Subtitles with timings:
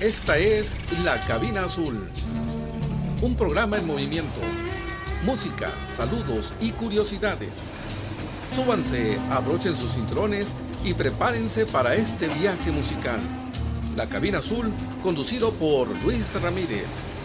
[0.00, 2.10] Esta es La Cabina Azul,
[3.22, 4.40] un programa en movimiento,
[5.24, 7.48] música, saludos y curiosidades.
[8.54, 10.54] Súbanse, abrochen sus cinturones
[10.84, 13.20] y prepárense para este viaje musical.
[13.96, 14.70] La Cabina Azul,
[15.02, 17.15] conducido por Luis Ramírez.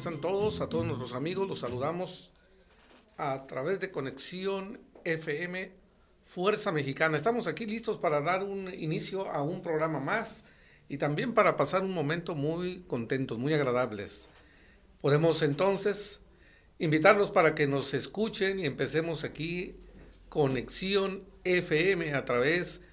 [0.00, 0.62] Están todos?
[0.62, 2.32] A todos nuestros amigos los saludamos
[3.18, 5.72] a través de Conexión FM
[6.22, 7.18] Fuerza Mexicana.
[7.18, 10.46] Estamos aquí listos para dar un inicio a un programa más
[10.88, 14.30] y también para pasar un momento muy contentos, muy agradables.
[15.02, 16.22] Podemos entonces
[16.78, 19.76] invitarlos para que nos escuchen y empecemos aquí
[20.30, 22.84] Conexión FM a través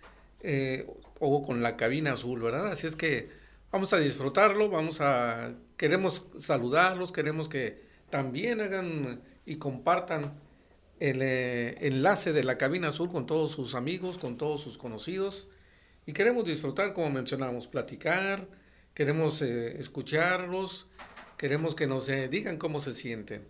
[0.42, 0.86] eh,
[1.22, 2.68] o con la cabina azul, ¿verdad?
[2.68, 3.30] Así es que
[3.72, 10.40] vamos a disfrutarlo, vamos a, queremos saludarlos, queremos que también hagan y compartan
[11.00, 15.48] el eh, enlace de la cabina azul con todos sus amigos, con todos sus conocidos.
[16.06, 18.48] Y queremos disfrutar, como mencionamos, platicar,
[18.94, 20.88] queremos eh, escucharlos,
[21.38, 23.48] queremos que nos eh, digan cómo se sienten.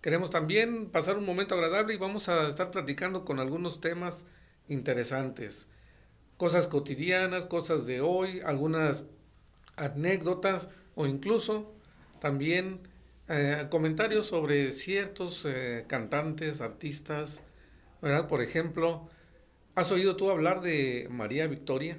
[0.00, 4.26] Queremos también pasar un momento agradable y vamos a estar platicando con algunos temas
[4.68, 5.66] interesantes.
[6.36, 9.06] Cosas cotidianas, cosas de hoy, algunas
[9.76, 10.68] anécdotas
[10.98, 11.72] o incluso
[12.18, 12.80] también
[13.28, 17.40] eh, comentarios sobre ciertos eh, cantantes, artistas,
[18.02, 18.26] ¿verdad?
[18.26, 19.08] Por ejemplo,
[19.76, 21.98] ¿has oído tú hablar de María Victoria?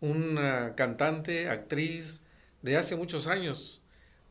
[0.00, 2.22] Una cantante, actriz
[2.62, 3.82] de hace muchos años.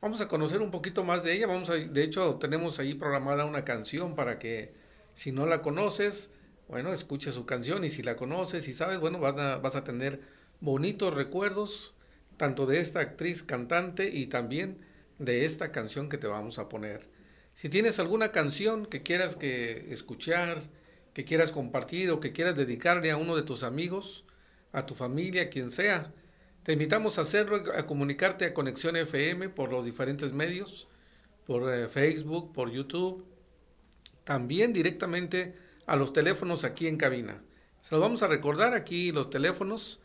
[0.02, 1.46] Vamos a conocer un poquito más de ella.
[1.46, 4.74] Vamos a, de hecho, tenemos ahí programada una canción para que
[5.14, 6.32] si no la conoces,
[6.68, 9.84] bueno, escuche su canción y si la conoces y sabes, bueno, vas a, vas a
[9.84, 10.22] tener
[10.60, 11.93] bonitos recuerdos
[12.38, 14.78] tanto de esta actriz cantante y también
[15.20, 17.08] de esta canción que te vamos a poner.
[17.54, 20.64] Si tienes alguna canción que quieras que escuchar,
[21.14, 24.26] que quieras compartir o que quieras dedicarle a uno de tus amigos,
[24.72, 26.12] a tu familia, quien sea,
[26.64, 30.88] te invitamos a hacerlo, a comunicarte a Conexión FM por los diferentes medios,
[31.46, 33.26] por eh, Facebook, por YouTube,
[34.24, 35.56] también directamente
[35.86, 37.44] a los teléfonos aquí en cabina.
[37.82, 40.00] Se los vamos a recordar aquí los teléfonos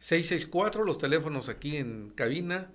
[0.00, 2.72] 664, los teléfonos aquí en cabina,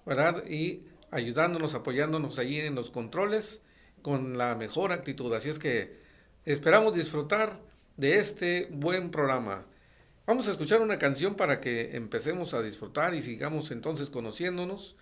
[0.07, 0.45] ¿verdad?
[0.49, 3.63] Y ayudándonos, apoyándonos ahí en los controles
[4.03, 5.33] con la mejor actitud.
[5.33, 5.97] Así es que
[6.45, 7.61] esperamos disfrutar
[7.97, 9.65] de este buen programa.
[10.27, 14.97] Vamos a escuchar una canción para que empecemos a disfrutar y sigamos entonces conociéndonos.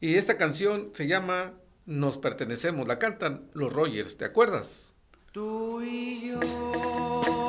[0.00, 1.54] Y esta canción se llama
[1.86, 4.94] Nos pertenecemos, la cantan los Rogers, ¿te acuerdas?
[5.32, 7.43] Tú y yo.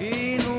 [0.00, 0.49] She.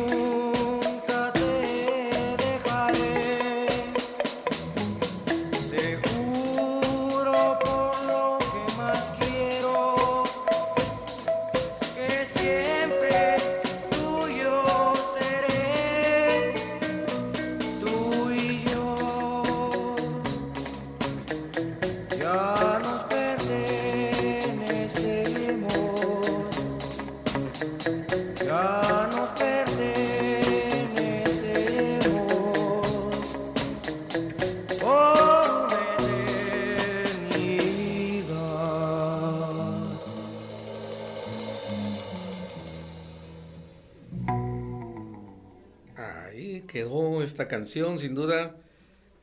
[47.51, 48.55] Canción, sin duda,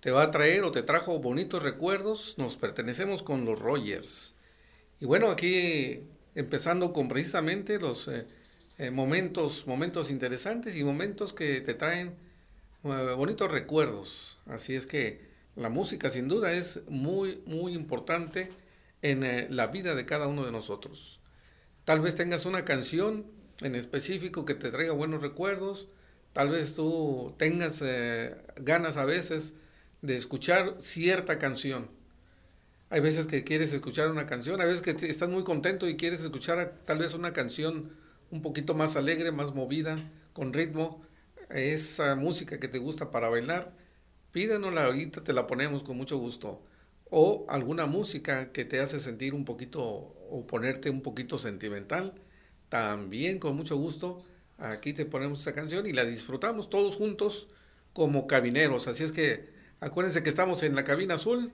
[0.00, 4.34] te va a traer o te trajo bonitos recuerdos, nos pertenecemos con los Rogers.
[5.00, 6.02] Y bueno, aquí
[6.34, 8.26] empezando con precisamente los eh,
[8.76, 12.16] eh, momentos, momentos interesantes y momentos que te traen
[12.84, 14.38] eh, bonitos recuerdos.
[14.44, 15.22] Así es que
[15.56, 18.50] la música sin duda es muy, muy importante
[19.00, 21.20] en la vida de cada uno de nosotros.
[21.86, 23.24] Tal vez tengas una canción
[23.62, 25.88] en específico que te traiga buenos recuerdos,
[26.32, 27.82] tal vez tú tengas
[28.56, 29.54] ganas a veces
[30.02, 31.90] de escuchar cierta canción.
[32.90, 36.22] Hay veces que quieres escuchar una canción, hay veces que estás muy contento y quieres
[36.22, 37.92] escuchar tal vez una canción
[38.30, 39.98] un poquito más alegre, más movida,
[40.32, 41.02] con ritmo,
[41.50, 43.74] esa música que te gusta para bailar,
[44.32, 46.62] pídenosla ahorita, te la ponemos con mucho gusto.
[47.10, 52.14] O alguna música que te hace sentir un poquito o ponerte un poquito sentimental,
[52.68, 54.24] también con mucho gusto,
[54.58, 57.48] aquí te ponemos esa canción y la disfrutamos todos juntos
[57.92, 58.88] como cabineros.
[58.88, 61.52] Así es que Acuérdense que estamos en la cabina azul,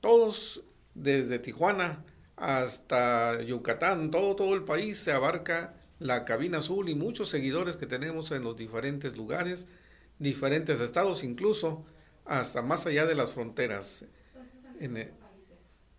[0.00, 0.62] todos
[0.94, 2.04] desde Tijuana
[2.36, 7.86] hasta Yucatán, todo, todo el país se abarca la cabina azul y muchos seguidores que
[7.86, 9.68] tenemos en los diferentes lugares,
[10.18, 11.86] diferentes estados, incluso
[12.26, 14.04] hasta más allá de las fronteras.
[14.78, 15.10] En,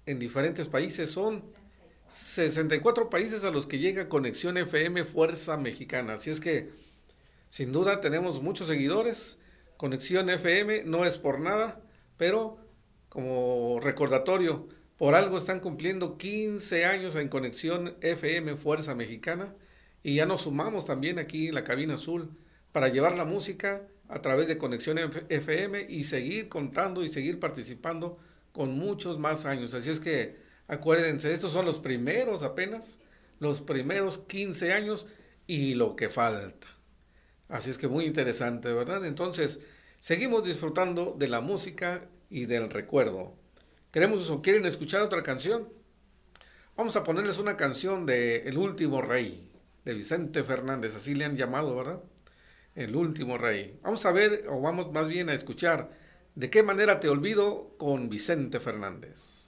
[0.06, 1.42] en diferentes países son
[2.14, 6.14] 64 países a los que llega Conexión FM Fuerza Mexicana.
[6.14, 6.70] Así es que,
[7.50, 9.40] sin duda, tenemos muchos seguidores
[9.78, 11.82] Conexión FM no es por nada,
[12.18, 12.58] pero
[13.10, 19.54] como recordatorio, por algo están cumpliendo 15 años en Conexión FM Fuerza Mexicana
[20.04, 22.30] y ya nos sumamos también aquí en la cabina azul
[22.72, 25.00] para llevar la música a través de Conexión
[25.30, 28.20] FM y seguir contando y seguir participando
[28.52, 29.74] con muchos más años.
[29.74, 33.00] Así es que acuérdense, estos son los primeros apenas,
[33.40, 35.08] los primeros 15 años
[35.48, 36.68] y lo que falta.
[37.50, 39.06] Así es que muy interesante, ¿verdad?
[39.06, 39.62] Entonces,
[40.00, 43.36] seguimos disfrutando de la música y del recuerdo.
[43.92, 45.70] ¿Queremos o quieren escuchar otra canción?
[46.76, 49.52] Vamos a ponerles una canción de El último rey,
[49.86, 52.02] de Vicente Fernández, así le han llamado, ¿verdad?
[52.74, 53.80] El último rey.
[53.84, 55.92] Vamos a ver, o vamos más bien a escuchar,
[56.34, 59.43] de qué manera te olvido con Vicente Fernández.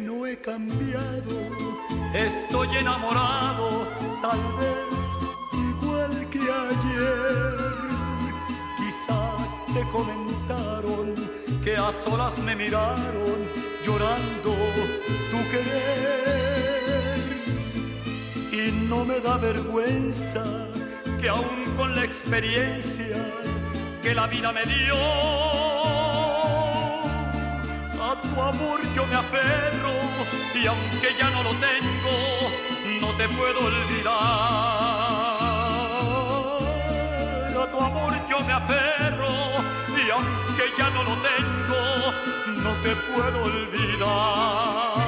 [0.00, 1.36] No he cambiado.
[2.14, 3.88] Estoy enamorado,
[4.22, 7.56] tal vez igual que ayer.
[8.76, 9.20] Quizá
[9.74, 11.14] te comentaron
[11.62, 13.38] que a solas me miraron
[13.84, 14.54] llorando
[15.30, 17.18] tu querer.
[18.52, 20.44] Y no me da vergüenza
[21.20, 23.16] que aún con la experiencia
[24.02, 24.94] que la vida me dio,
[28.22, 29.92] tu amor yo me aferro
[30.54, 32.14] y aunque ya no lo tengo,
[33.00, 34.14] no te puedo olvidar.
[37.62, 39.32] A tu amor yo me aferro
[39.96, 41.80] y aunque ya no lo tengo,
[42.62, 45.07] no te puedo olvidar.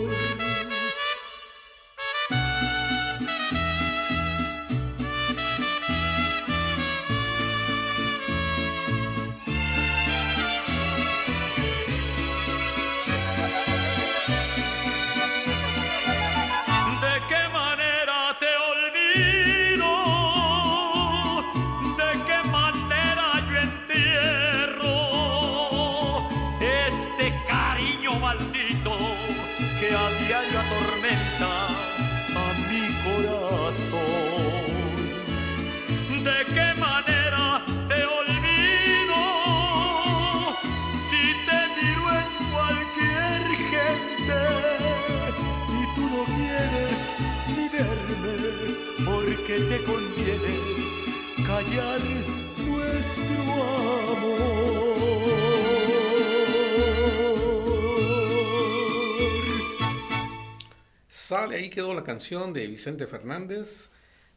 [61.71, 63.89] Quedó la canción de Vicente Fernández.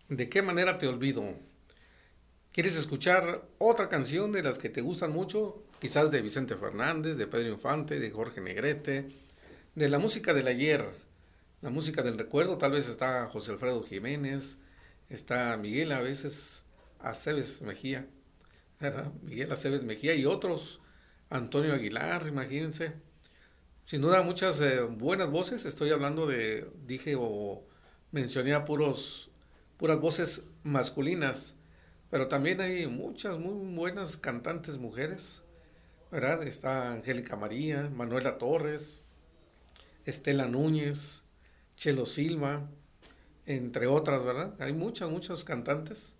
[0.09, 1.23] ¿De qué manera te olvido?
[2.53, 5.62] ¿Quieres escuchar otra canción de las que te gustan mucho?
[5.81, 9.11] Quizás de Vicente Fernández, de Pedro Infante, de Jorge Negrete,
[9.75, 10.88] de la música del ayer,
[11.61, 12.57] la música del recuerdo.
[12.57, 14.59] Tal vez está José Alfredo Jiménez,
[15.11, 16.64] está Miguel a veces
[17.00, 18.07] Aceves Mejía,
[18.81, 19.12] ¿verdad?
[19.23, 20.81] Miguel Aceves Mejía y otros,
[21.29, 22.95] Antonio Aguilar, imagínense.
[23.85, 27.67] Sin duda muchas eh, buenas voces, estoy hablando de, dije o
[28.12, 29.31] mencioné a puros,
[29.76, 31.57] puras voces masculinas,
[32.09, 35.43] pero también hay muchas muy buenas cantantes mujeres,
[36.11, 36.43] ¿verdad?
[36.45, 39.03] Está Angélica María, Manuela Torres,
[40.07, 41.25] Estela Núñez,
[41.76, 42.67] Chelo Silva,
[43.45, 44.55] entre otras, ¿verdad?
[44.61, 46.17] Hay muchas, muchas cantantes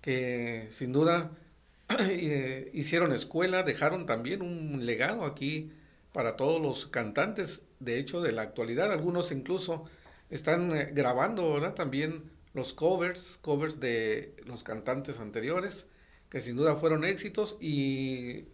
[0.00, 1.32] que sin duda
[1.98, 5.72] eh, hicieron escuela, dejaron también un legado aquí
[6.12, 8.92] para todos los cantantes, de hecho, de la actualidad.
[8.92, 9.84] Algunos incluso
[10.30, 15.88] están eh, grabando ahora también los covers, covers de los cantantes anteriores,
[16.28, 18.46] que sin duda fueron éxitos y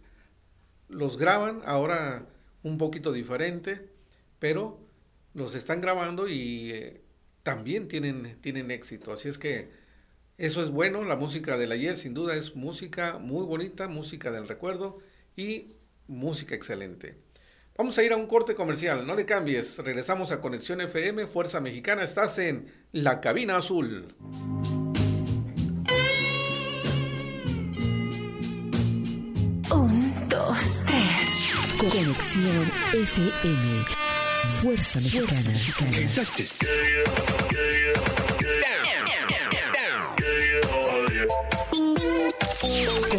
[0.87, 2.27] los graban ahora
[2.63, 3.89] un poquito diferente,
[4.39, 4.79] pero
[5.33, 7.01] los están grabando y eh,
[7.43, 9.11] también tienen, tienen éxito.
[9.11, 9.69] Así es que
[10.37, 14.47] eso es bueno, la música del ayer sin duda es música muy bonita, música del
[14.47, 14.99] recuerdo
[15.35, 15.75] y
[16.07, 17.24] música excelente.
[17.77, 19.79] Vamos a ir a un corte comercial, no le cambies.
[19.79, 22.03] Regresamos a Conexión FM, Fuerza Mexicana.
[22.03, 24.15] Estás en la cabina azul.
[29.73, 31.49] Un, dos, tres.
[31.77, 33.85] Conexión FM,
[34.61, 35.41] Fuerza Mexicana.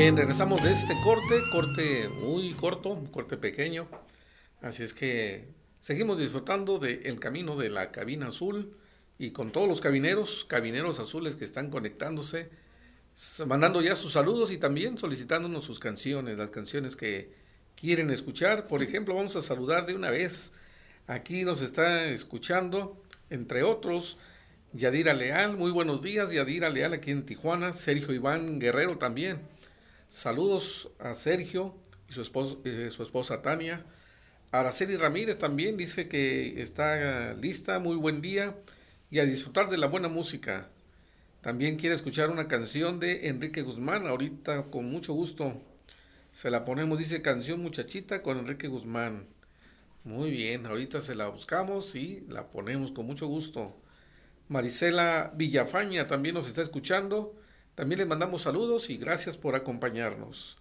[0.00, 3.86] Bien, regresamos de este corte, corte muy corto, corte pequeño.
[4.62, 5.44] Así es que
[5.78, 8.74] seguimos disfrutando del camino de la cabina azul
[9.18, 12.48] y con todos los cabineros, cabineros azules que están conectándose,
[13.46, 17.34] mandando ya sus saludos y también solicitándonos sus canciones, las canciones que
[17.76, 18.68] quieren escuchar.
[18.68, 20.52] Por ejemplo, vamos a saludar de una vez.
[21.08, 24.16] Aquí nos está escuchando, entre otros,
[24.72, 25.58] Yadira Leal.
[25.58, 27.74] Muy buenos días, Yadira Leal aquí en Tijuana.
[27.74, 29.59] Sergio Iván Guerrero también.
[30.10, 31.74] Saludos a Sergio
[32.08, 33.86] y su, esposo- eh, su esposa Tania.
[34.52, 38.56] Araceli Ramírez también dice que está lista, muy buen día
[39.10, 40.68] y a disfrutar de la buena música.
[41.42, 45.62] También quiere escuchar una canción de Enrique Guzmán, ahorita con mucho gusto.
[46.32, 49.26] Se la ponemos, dice canción muchachita con Enrique Guzmán.
[50.04, 53.76] Muy bien, ahorita se la buscamos y la ponemos con mucho gusto.
[54.48, 57.36] Marisela Villafaña también nos está escuchando.
[57.80, 60.58] También les mandamos saludos y gracias por acompañarnos.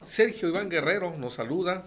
[0.00, 1.84] Sergio Iván Guerrero nos saluda.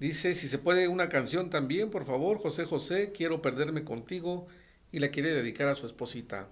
[0.00, 4.48] Dice, si se puede una canción también, por favor, José José, quiero perderme contigo
[4.90, 6.48] y la quiere dedicar a su esposita.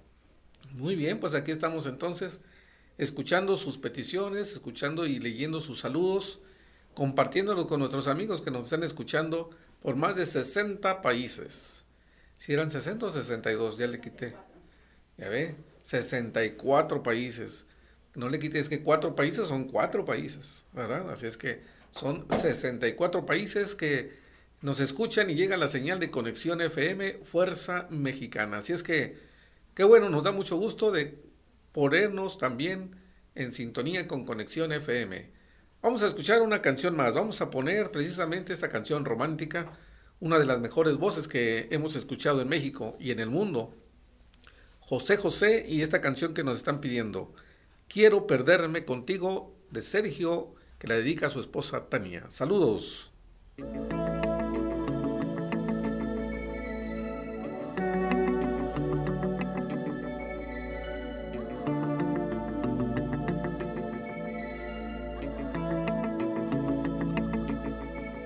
[0.74, 2.42] Muy bien, pues aquí estamos entonces
[2.96, 6.38] escuchando sus peticiones, escuchando y leyendo sus saludos,
[6.94, 9.50] compartiéndolo con nuestros amigos que nos están escuchando
[9.82, 11.84] por más de 60 países.
[12.36, 14.36] Si eran 60 o 62, ya le quité.
[15.16, 15.56] Ya ve,
[15.88, 17.64] 64 países.
[18.14, 21.10] No le quites que cuatro países son cuatro países, ¿verdad?
[21.10, 24.12] Así es que son 64 países que
[24.60, 28.58] nos escuchan y llega la señal de conexión FM Fuerza Mexicana.
[28.58, 29.16] Así es que,
[29.74, 31.22] qué bueno, nos da mucho gusto de
[31.72, 32.94] ponernos también
[33.34, 35.30] en sintonía con Conexión FM.
[35.80, 37.14] Vamos a escuchar una canción más.
[37.14, 39.72] Vamos a poner precisamente esta canción romántica,
[40.20, 43.74] una de las mejores voces que hemos escuchado en México y en el mundo.
[44.88, 47.34] José José y esta canción que nos están pidiendo.
[47.88, 52.24] Quiero perderme contigo de Sergio, que la dedica a su esposa Tania.
[52.30, 53.12] Saludos.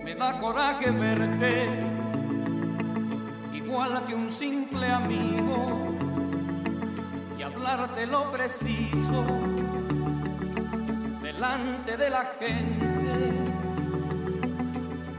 [0.05, 1.67] Me da coraje verte
[3.53, 5.82] igual que un simple amigo
[7.63, 9.25] hablarte lo preciso
[11.23, 13.15] delante de la gente.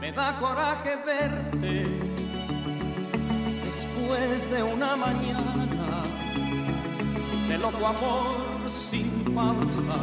[0.00, 1.86] Me da coraje verte
[3.62, 6.02] después de una mañana
[7.48, 9.96] de loco amor sin pausa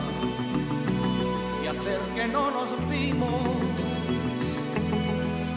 [1.64, 3.42] y hacer que no nos vimos.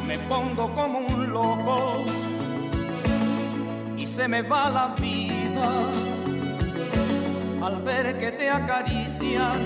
[0.06, 2.04] Me pongo como un loco
[3.96, 6.13] y se me va la vida
[7.64, 9.59] al ver que te acarician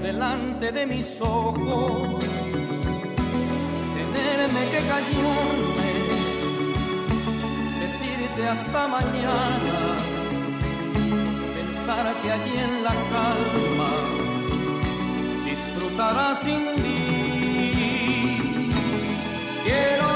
[0.00, 2.24] delante de mis ojos.
[3.96, 5.90] Tenerme que callarme,
[7.80, 9.76] decirte hasta mañana,
[11.56, 13.92] pensar que allí en la calma
[15.44, 17.70] disfrutarás sin mí.
[19.64, 20.13] Quiero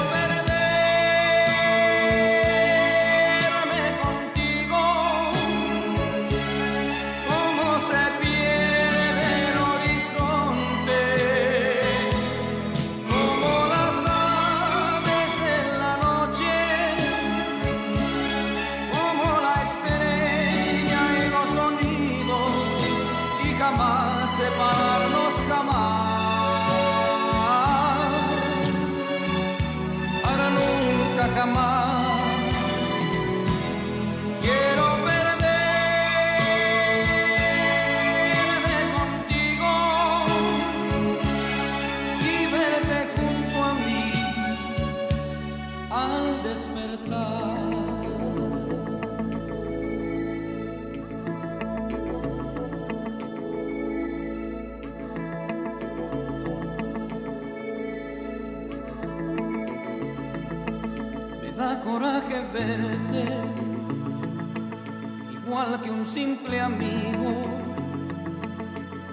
[66.07, 67.47] simple amigo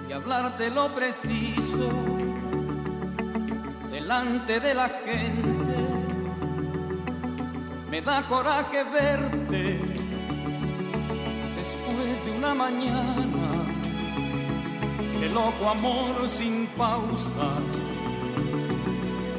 [0.08, 1.88] y hablarte lo preciso
[3.90, 5.76] delante de la gente.
[7.90, 9.80] Me da coraje verte
[11.56, 13.64] después de una mañana
[15.20, 17.48] de loco amor sin pausa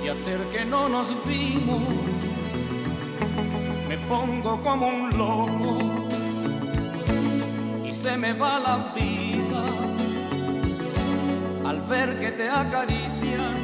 [0.04, 1.84] y hacer que no nos vimos.
[3.88, 6.07] Me pongo como un loco
[8.04, 9.64] se me va la vida
[11.66, 13.56] al ver que te acarician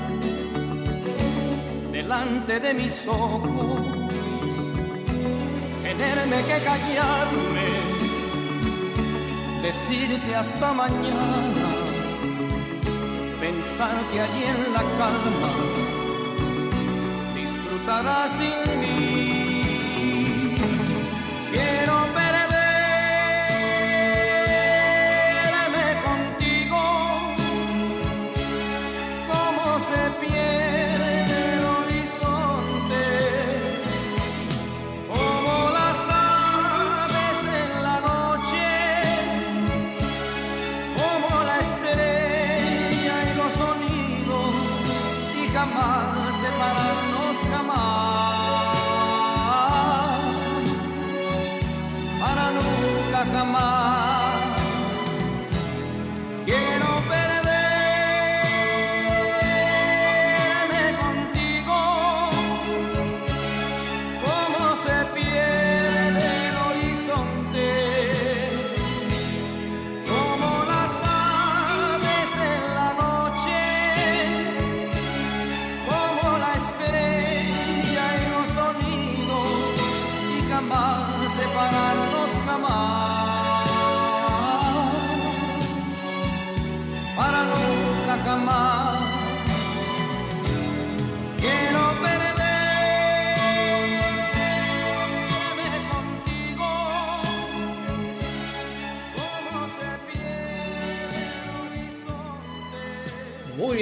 [1.92, 3.80] delante de mis ojos.
[5.84, 7.70] Tenerme que callarme,
[9.62, 11.70] decirte hasta mañana,
[13.40, 15.52] pensar que allí en la calma
[17.36, 20.56] disfrutarás sin mí.
[21.52, 21.96] Quiero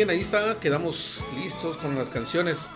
[0.10, 2.70] ahí está, quedamos listos con las canciones.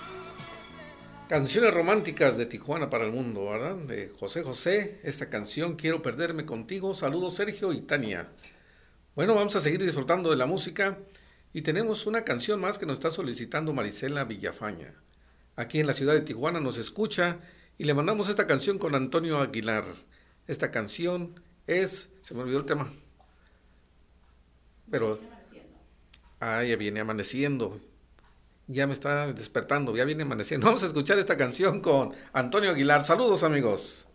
[1.27, 3.75] Canciones románticas de Tijuana para el mundo, ¿verdad?
[3.77, 6.93] De José José, esta canción Quiero perderme contigo.
[6.93, 8.29] Saludos Sergio y Tania.
[9.15, 10.99] Bueno, vamos a seguir disfrutando de la música
[11.51, 14.93] y tenemos una canción más que nos está solicitando Marisela Villafaña.
[15.55, 17.39] Aquí en la ciudad de Tijuana nos escucha
[17.79, 19.85] y le mandamos esta canción con Antonio Aguilar.
[20.47, 22.93] Esta canción es, se me olvidó el tema,
[24.91, 25.19] pero
[26.39, 27.79] Ah, ya viene amaneciendo.
[28.67, 30.65] Ya me está despertando, ya viene amaneciendo.
[30.67, 33.03] Vamos a escuchar esta canción con Antonio Aguilar.
[33.03, 34.07] Saludos amigos.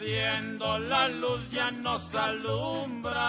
[0.00, 3.20] Amaneciendo, la luz ya nos alumbra.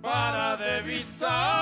[0.00, 1.53] Para divisar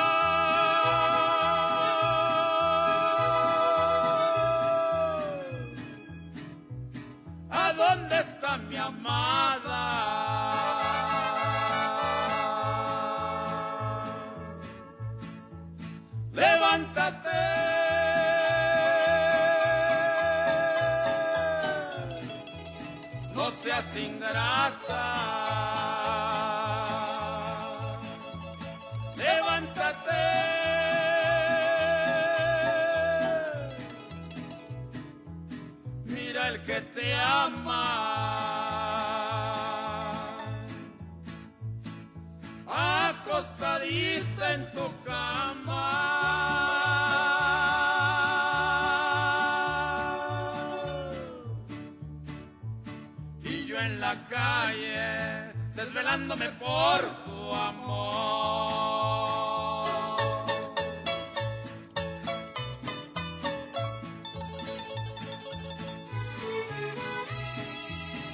[56.62, 58.52] por tu amor.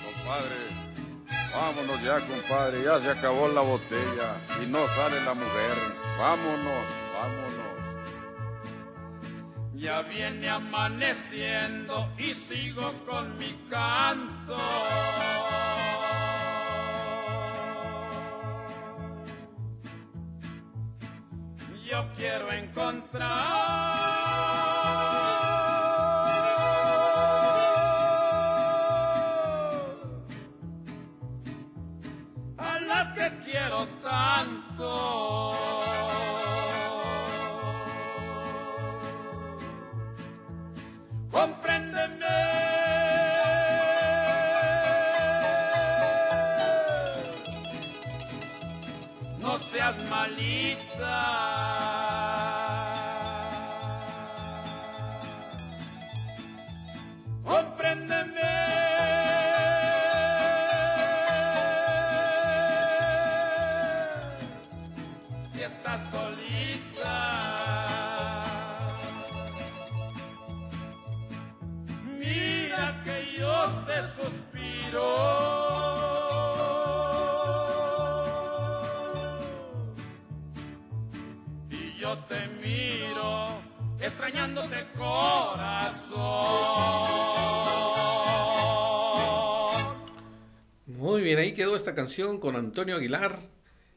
[0.05, 0.57] Compadre,
[1.55, 5.77] vámonos ya, compadre, ya se acabó la botella y no sale la mujer.
[6.19, 7.69] Vámonos, vámonos.
[9.75, 14.59] Ya viene amaneciendo y sigo con mi canto.
[22.19, 23.68] Quiero encontrar
[91.29, 93.43] bien, ahí quedó esta canción con Antonio Aguilar.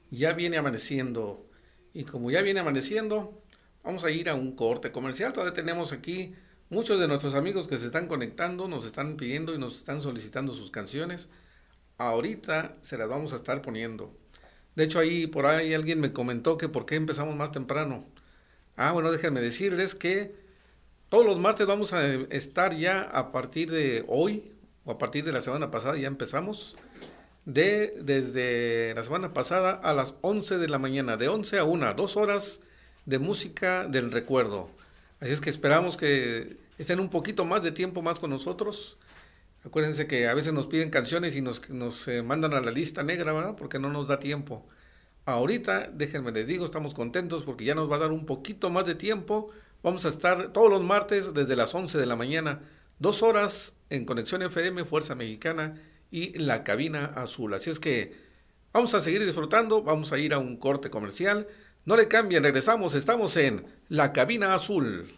[0.09, 1.49] Ya viene amaneciendo.
[1.93, 3.41] Y como ya viene amaneciendo,
[3.83, 5.31] vamos a ir a un corte comercial.
[5.31, 6.35] Todavía tenemos aquí
[6.69, 10.51] muchos de nuestros amigos que se están conectando, nos están pidiendo y nos están solicitando
[10.51, 11.29] sus canciones.
[11.97, 14.13] Ahorita se las vamos a estar poniendo.
[14.75, 18.05] De hecho, ahí por ahí alguien me comentó que por qué empezamos más temprano.
[18.75, 20.35] Ah, bueno, déjenme decirles que
[21.07, 24.51] todos los martes vamos a estar ya a partir de hoy
[24.83, 26.75] o a partir de la semana pasada, ya empezamos,
[27.45, 31.93] de desde la semana pasada a las 11 de la mañana, de 11 a 1,
[31.95, 32.61] dos horas
[33.05, 34.69] de música del recuerdo.
[35.19, 38.97] Así es que esperamos que estén un poquito más de tiempo más con nosotros.
[39.63, 43.03] Acuérdense que a veces nos piden canciones y nos, nos eh, mandan a la lista
[43.03, 43.55] negra, ¿verdad?
[43.55, 44.67] Porque no nos da tiempo.
[45.25, 48.85] Ahorita, déjenme les digo, estamos contentos porque ya nos va a dar un poquito más
[48.85, 49.51] de tiempo.
[49.83, 52.61] Vamos a estar todos los martes desde las 11 de la mañana,
[52.99, 55.79] dos horas en Conexión FM, Fuerza Mexicana
[56.11, 57.53] y La Cabina Azul.
[57.53, 58.13] Así es que
[58.73, 61.47] vamos a seguir disfrutando, vamos a ir a un corte comercial.
[61.85, 65.17] No le cambien, regresamos, estamos en La Cabina Azul.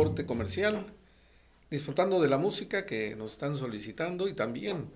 [0.00, 0.86] Corte comercial,
[1.70, 4.88] disfrutando de la música que nos están solicitando y también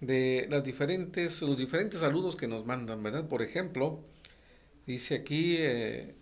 [0.00, 3.28] de las diferentes, los diferentes saludos que nos mandan, ¿verdad?
[3.28, 4.00] Por ejemplo,
[4.86, 6.14] dice aquí eh,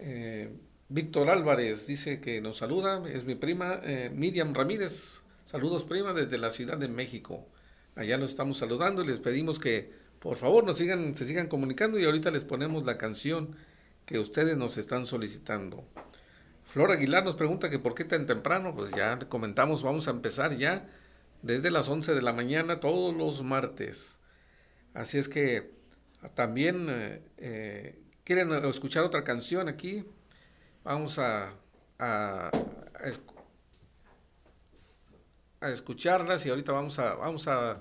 [0.00, 0.50] eh,
[0.90, 6.36] Víctor Álvarez, dice que nos saluda, es mi prima eh, Miriam Ramírez, saludos prima desde
[6.36, 7.46] la Ciudad de México.
[7.94, 11.98] Allá nos estamos saludando y les pedimos que por favor nos sigan, se sigan comunicando
[11.98, 13.56] y ahorita les ponemos la canción
[14.04, 15.88] que ustedes nos están solicitando.
[16.76, 20.58] Flor Aguilar nos pregunta que por qué tan temprano, pues ya comentamos, vamos a empezar
[20.58, 20.86] ya
[21.40, 24.20] desde las 11 de la mañana todos los martes.
[24.92, 25.70] Así es que
[26.34, 30.04] también eh, eh, quieren escuchar otra canción aquí.
[30.84, 31.54] Vamos a,
[31.98, 32.50] a,
[35.60, 37.80] a, escucharlas y ahorita vamos a, vamos a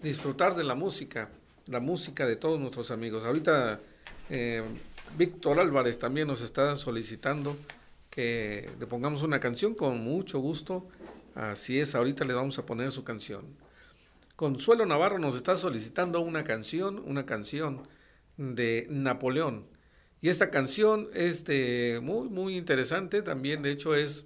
[0.00, 1.30] disfrutar de la música,
[1.66, 3.24] la música de todos nuestros amigos.
[3.24, 3.80] Ahorita
[4.30, 4.62] eh,
[5.18, 7.56] Víctor Álvarez también nos está solicitando
[8.16, 10.88] que le pongamos una canción con mucho gusto.
[11.34, 13.44] Así es, ahorita le vamos a poner su canción.
[14.36, 17.86] Consuelo Navarro nos está solicitando una canción, una canción
[18.38, 19.66] de Napoleón.
[20.22, 21.44] Y esta canción es
[22.02, 23.20] muy, muy interesante.
[23.20, 24.24] También, de hecho, es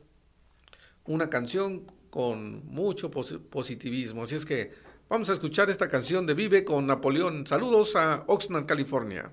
[1.05, 4.23] una canción con mucho positivismo.
[4.23, 4.73] Así es que
[5.09, 7.45] vamos a escuchar esta canción de Vive con Napoleón.
[7.45, 9.33] Saludos a Oxnard, California.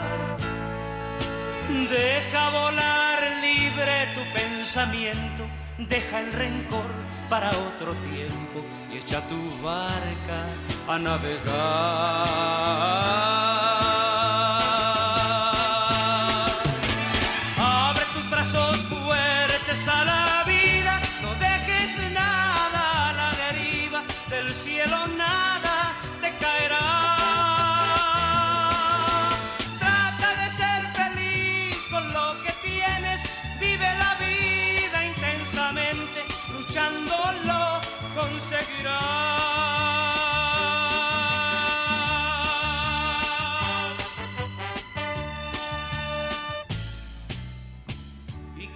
[1.71, 6.93] Deja volar libre tu pensamiento, deja el rencor
[7.29, 10.47] para otro tiempo y echa tu barca
[10.87, 11.51] a navegar.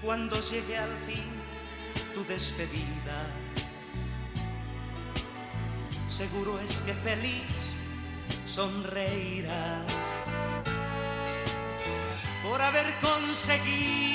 [0.05, 1.25] Cuando llegue al fin
[2.13, 3.27] tu despedida.
[6.07, 7.79] Seguro es que feliz
[8.45, 9.93] sonreirás
[12.43, 14.14] por haber conseguido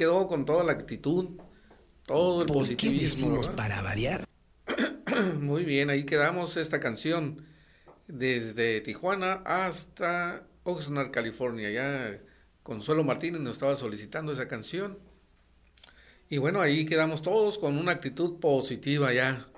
[0.00, 1.28] Quedó con toda la actitud,
[2.06, 3.42] todo el positivismo.
[3.54, 4.24] para variar.
[5.38, 7.44] Muy bien, ahí quedamos esta canción
[8.08, 11.70] desde Tijuana hasta Oxnard, California.
[11.70, 12.18] Ya
[12.62, 14.98] Consuelo Martínez nos estaba solicitando esa canción.
[16.30, 19.48] Y bueno, ahí quedamos todos con una actitud positiva ya,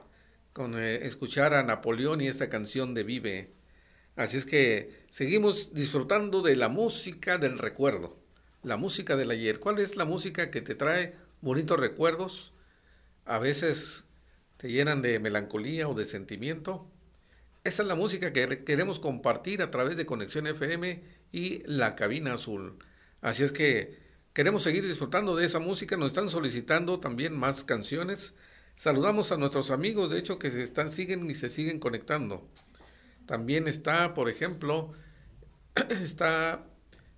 [0.53, 3.53] con eh, escuchar a Napoleón y esta canción de Vive.
[4.17, 8.22] Así es que seguimos disfrutando de la música del recuerdo
[8.63, 9.61] la música del ayer.
[9.61, 12.53] ¿Cuál es la música que te trae bonitos recuerdos?
[13.25, 14.05] A veces
[14.57, 16.89] te llenan de melancolía o de sentimiento.
[17.65, 22.35] Esa es la música que queremos compartir a través de Conexión FM y la cabina
[22.35, 22.79] azul.
[23.21, 23.99] Así es que
[24.33, 25.97] queremos seguir disfrutando de esa música.
[25.97, 28.35] Nos están solicitando también más canciones.
[28.75, 32.49] Saludamos a nuestros amigos, de hecho, que se están, siguen y se siguen conectando.
[33.27, 34.93] También está, por ejemplo,
[35.91, 36.65] está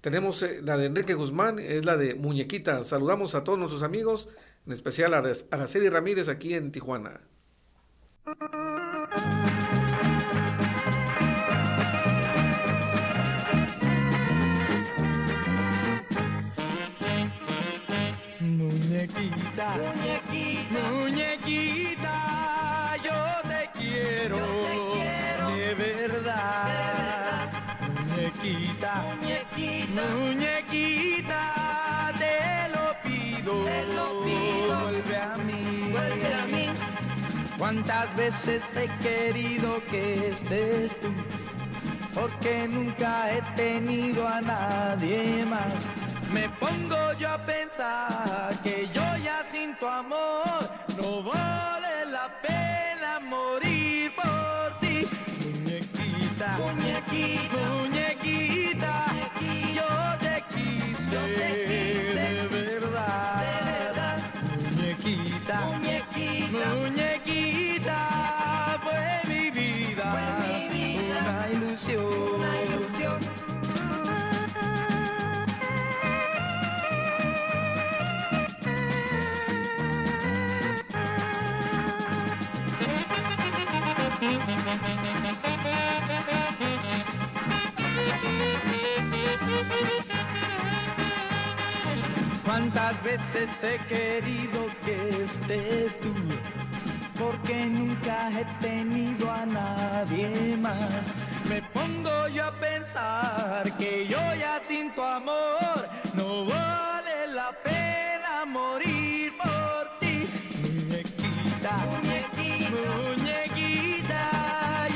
[0.00, 2.84] Tenemos eh, la de Enrique Guzmán, es la de Muñequita.
[2.84, 4.28] Saludamos a todos nuestros amigos
[4.66, 7.20] en especial a Araceli Ramírez aquí en Tijuana.
[18.40, 22.16] Muñequita, muñequita, muñequita,
[23.04, 24.38] yo te quiero,
[25.56, 27.50] de, verdad.
[27.80, 30.37] Muñequita, muñequita, muñequita,
[37.70, 41.08] Cuántas veces he querido que estés tú,
[42.14, 45.86] porque nunca he tenido a nadie más.
[46.32, 50.46] Me pongo yo a pensar que yo ya sin tu amor
[50.96, 54.87] no vale la pena morir por ti.
[93.10, 96.12] Veces he querido que estés tú,
[97.18, 101.14] porque nunca he tenido a nadie más.
[101.48, 105.78] Me pongo yo a pensar que yo ya sin tu amor
[106.14, 110.16] no vale la pena morir por ti,
[110.62, 114.22] muñequita, muñequita, muñequita,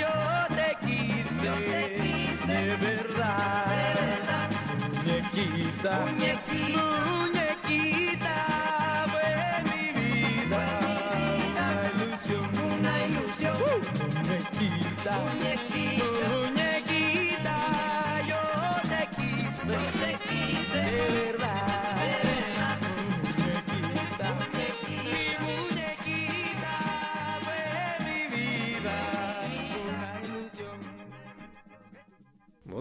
[0.02, 0.14] yo
[0.58, 2.52] te quise, yo te quise.
[2.52, 4.48] de verdad, de verdad.
[4.96, 7.11] muñequita, muñequita, muñequita,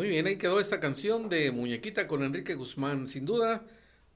[0.01, 3.05] Muy bien, ahí quedó esta canción de Muñequita con Enrique Guzmán.
[3.05, 3.63] Sin duda,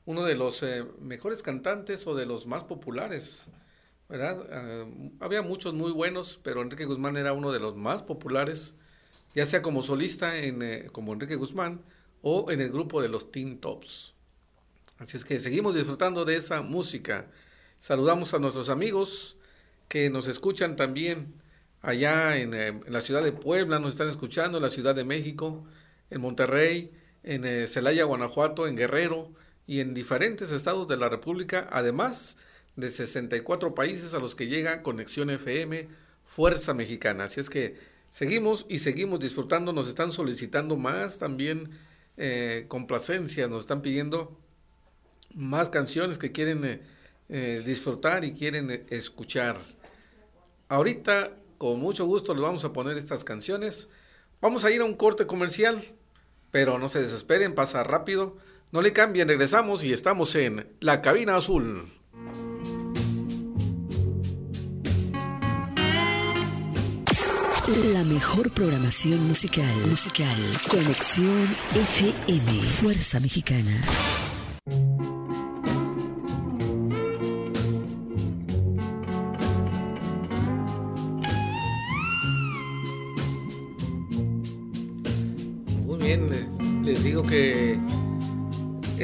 [0.05, 3.45] uno de los eh, mejores cantantes o de los más populares,
[4.09, 4.47] ¿verdad?
[4.49, 8.73] Eh, había muchos muy buenos, pero Enrique Guzmán era uno de los más populares,
[9.35, 11.83] ya sea como solista eh, como Enrique Guzmán
[12.23, 14.15] o en el grupo de los Teen Tops.
[14.97, 17.27] Así es que seguimos disfrutando de esa música.
[17.77, 19.37] Saludamos a nuestros amigos
[19.87, 21.35] que nos escuchan también
[21.85, 25.03] allá en, eh, en la ciudad de Puebla, nos están escuchando, en la Ciudad de
[25.03, 25.65] México,
[26.09, 26.91] en Monterrey,
[27.25, 29.31] en eh, Celaya, Guanajuato, en Guerrero
[29.67, 32.37] y en diferentes estados de la República, además
[32.75, 35.87] de 64 países a los que llega Conexión FM
[36.23, 37.25] Fuerza Mexicana.
[37.25, 37.77] Así es que
[38.09, 41.71] seguimos y seguimos disfrutando, nos están solicitando más también
[42.17, 44.39] eh, complacencias, nos están pidiendo
[45.33, 46.81] más canciones que quieren
[47.29, 49.59] eh, disfrutar y quieren escuchar.
[50.69, 51.35] Ahorita,
[51.65, 53.89] con mucho gusto, les vamos a poner estas canciones.
[54.39, 55.83] Vamos a ir a un corte comercial,
[56.51, 58.37] pero no se desesperen, pasa rápido.
[58.71, 61.91] No le cambien, regresamos y estamos en La Cabina Azul.
[67.91, 69.65] La mejor programación musical.
[69.87, 70.37] Musical.
[70.69, 72.69] Conexión FM.
[72.69, 73.81] Fuerza Mexicana.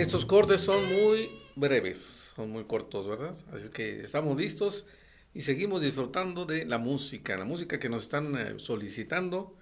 [0.02, 3.36] Estos cortes son muy breves, son muy cortos, ¿verdad?
[3.54, 4.88] Así que estamos listos
[5.34, 9.56] y seguimos disfrutando de la música, la música que nos están eh, solicitando.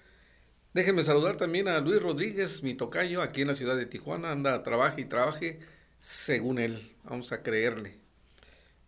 [0.73, 4.31] Déjenme saludar también a Luis Rodríguez, mi tocayo, aquí en la ciudad de Tijuana.
[4.31, 5.59] Anda, trabaje y trabaje
[5.99, 6.95] según él.
[7.03, 7.97] Vamos a creerle.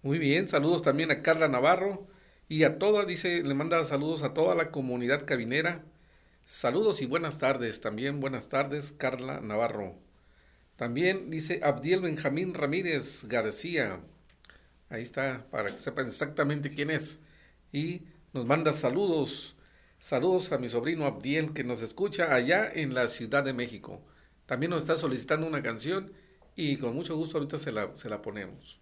[0.03, 2.07] Muy bien, saludos también a Carla Navarro
[2.47, 5.83] y a toda, dice, le manda saludos a toda la comunidad cabinera.
[6.45, 10.10] Saludos y buenas tardes, también buenas tardes, Carla Navarro.
[10.81, 13.99] También dice Abdiel Benjamín Ramírez García.
[14.89, 17.19] Ahí está, para que sepan exactamente quién es.
[17.71, 18.01] Y
[18.33, 19.57] nos manda saludos.
[19.99, 24.01] Saludos a mi sobrino Abdiel que nos escucha allá en la Ciudad de México.
[24.47, 26.13] También nos está solicitando una canción
[26.55, 28.81] y con mucho gusto ahorita se la, se la ponemos.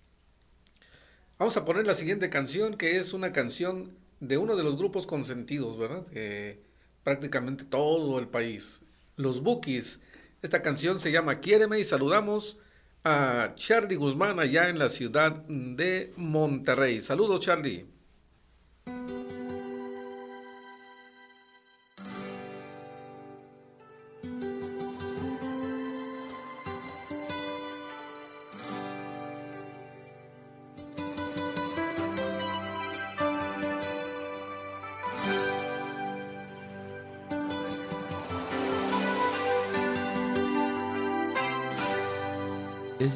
[1.38, 5.06] Vamos a poner la siguiente canción que es una canción de uno de los grupos
[5.06, 6.06] consentidos, ¿verdad?
[6.14, 6.62] Eh,
[7.04, 8.84] prácticamente todo el país.
[9.18, 10.00] Los Bookies.
[10.42, 12.60] Esta canción se llama Quiéreme y saludamos
[13.04, 17.02] a Charlie Guzmán allá en la ciudad de Monterrey.
[17.02, 17.99] Saludos, Charlie.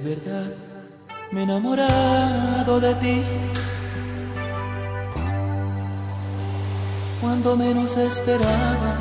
[0.04, 0.52] Verdad,
[1.32, 3.24] me he enamorado de ti.
[7.22, 8.98] Cuando menos esperaba,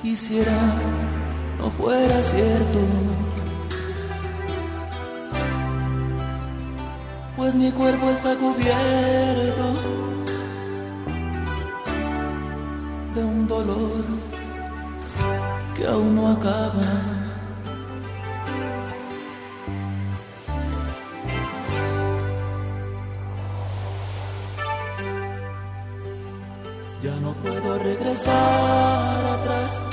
[0.00, 0.56] quisiera
[1.58, 2.78] no fuera cierto.
[7.36, 9.74] Pues mi cuerpo está cubierto
[13.16, 14.19] de un dolor
[15.80, 16.82] que aún no acaba.
[27.02, 29.84] Ya no puedo regresar atrás.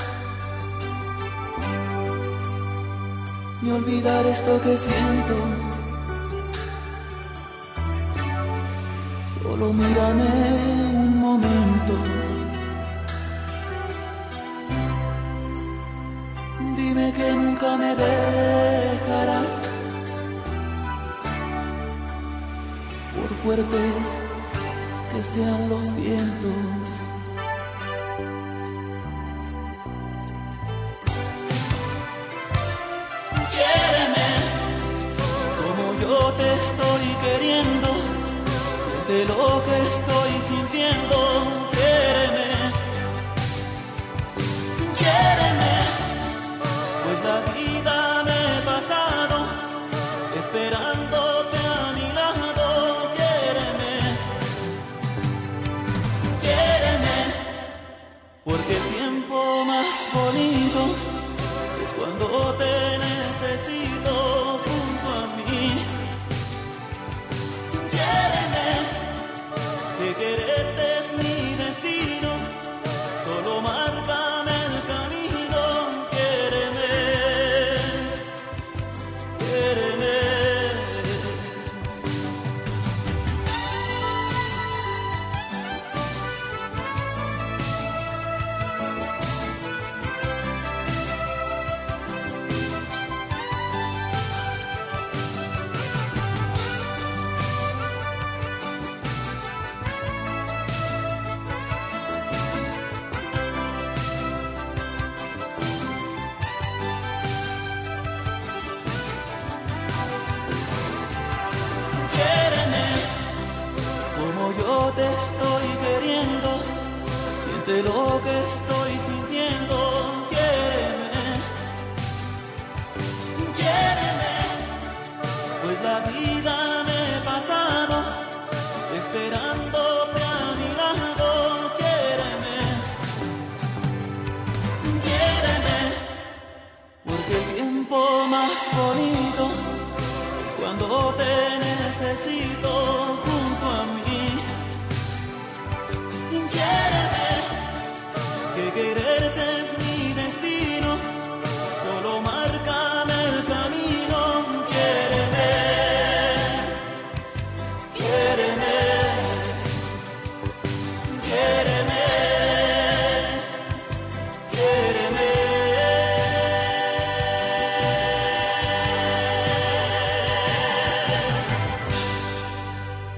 [3.61, 5.76] Ni olvidar esto que siento.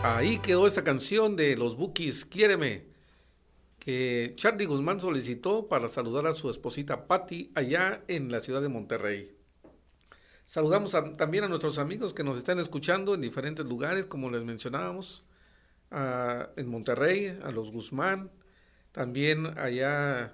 [0.02, 2.86] Ahí quedó esa canción de los Bookies, Quiéreme,
[3.80, 8.70] que Charlie Guzmán solicitó para saludar a su esposita Patty allá en la ciudad de
[8.70, 9.36] Monterrey.
[10.46, 15.26] Saludamos también a nuestros amigos que nos están escuchando en diferentes lugares, como les mencionábamos,
[15.92, 18.32] en Monterrey, a los Guzmán,
[18.94, 20.34] también allá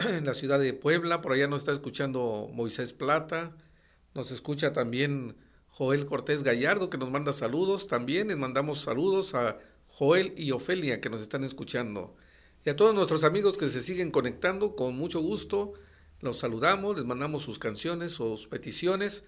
[0.00, 3.56] en la ciudad de Puebla, por allá nos está escuchando Moisés Plata,
[4.14, 5.36] nos escucha también
[5.76, 7.88] Joel Cortés Gallardo, que nos manda saludos.
[7.88, 9.58] También les mandamos saludos a
[9.88, 12.14] Joel y Ofelia, que nos están escuchando.
[12.64, 15.72] Y a todos nuestros amigos que se siguen conectando, con mucho gusto,
[16.20, 19.24] los saludamos, les mandamos sus canciones, sus peticiones,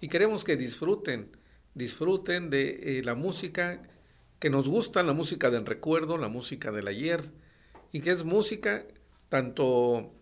[0.00, 1.36] y queremos que disfruten,
[1.74, 3.82] disfruten de eh, la música
[4.38, 7.30] que nos gusta, la música del recuerdo, la música del ayer,
[7.92, 8.86] y que es música,
[9.28, 10.14] tanto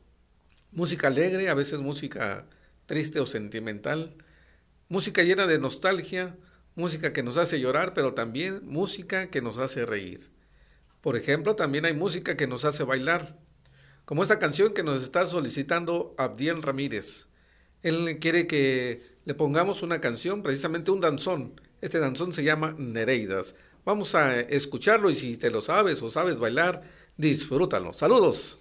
[0.72, 2.48] música alegre, a veces música
[2.86, 4.16] triste o sentimental,
[4.88, 6.36] música llena de nostalgia,
[6.74, 10.30] música que nos hace llorar, pero también música que nos hace reír.
[11.00, 13.38] Por ejemplo, también hay música que nos hace bailar,
[14.04, 17.28] como esta canción que nos está solicitando Abdiel Ramírez.
[17.82, 21.60] Él quiere que le pongamos una canción, precisamente un danzón.
[21.80, 23.54] Este danzón se llama Nereidas.
[23.84, 26.82] Vamos a escucharlo y si te lo sabes o sabes bailar,
[27.16, 27.92] disfrútalo.
[27.92, 28.58] Saludos.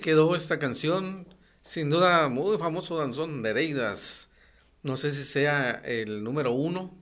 [0.00, 1.26] Quedó esta canción.
[1.62, 4.30] Sin duda, muy famoso danzón Nereidas.
[4.82, 6.96] No sé si sea el número uno.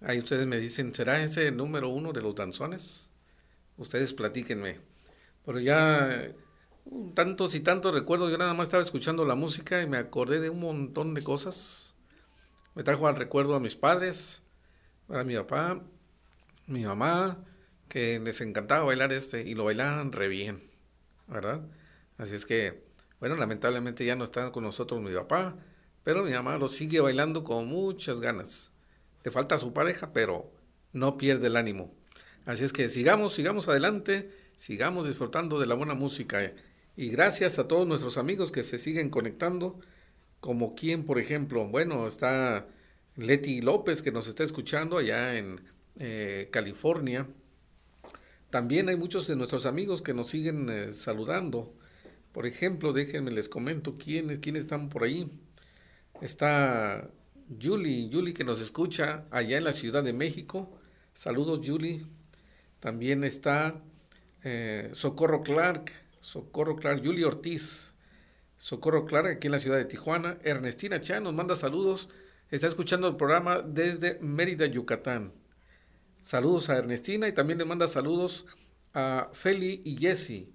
[0.00, 3.10] Ahí ustedes me dicen, ¿será ese el número uno de los danzones?
[3.76, 4.80] Ustedes platíquenme.
[5.44, 6.32] Pero ya
[7.14, 10.50] tantos y tantos recuerdos, yo nada más estaba escuchando la música y me acordé de
[10.50, 11.94] un montón de cosas.
[12.74, 14.42] Me trajo al recuerdo a mis padres,
[15.08, 15.82] a mi papá,
[16.66, 17.44] mi mamá,
[17.88, 20.70] que les encantaba bailar este y lo bailaban re bien,
[21.26, 21.62] ¿verdad?
[22.18, 22.84] Así es que,
[23.20, 25.56] bueno, lamentablemente ya no está con nosotros mi papá,
[26.04, 28.72] pero mi mamá lo sigue bailando con muchas ganas.
[29.24, 30.52] Le falta a su pareja, pero
[30.92, 31.94] no pierde el ánimo.
[32.44, 36.52] Así es que sigamos, sigamos adelante, sigamos disfrutando de la buena música.
[36.96, 39.78] Y gracias a todos nuestros amigos que se siguen conectando,
[40.40, 42.66] como quien, por ejemplo, bueno, está
[43.16, 45.60] Leti López que nos está escuchando allá en
[45.98, 47.28] eh, California.
[48.50, 51.77] También hay muchos de nuestros amigos que nos siguen eh, saludando.
[52.38, 55.28] Por ejemplo, déjenme les comento quiénes, quiénes están por ahí.
[56.20, 57.10] Está
[57.60, 60.70] Julie, Julie que nos escucha allá en la Ciudad de México.
[61.12, 62.06] Saludos, Julie.
[62.78, 63.82] También está
[64.44, 67.94] eh, Socorro Clark, Socorro Clark, Julie Ortiz.
[68.56, 70.38] Socorro Clark aquí en la ciudad de Tijuana.
[70.44, 72.08] Ernestina Chan nos manda saludos.
[72.52, 75.32] Está escuchando el programa desde Mérida, Yucatán.
[76.22, 78.46] Saludos a Ernestina y también le manda saludos
[78.94, 80.46] a Feli y Jesse